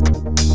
Bye. 0.00 0.49